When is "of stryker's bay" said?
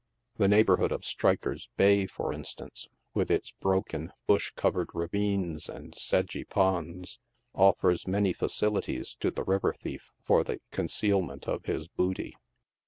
0.91-2.07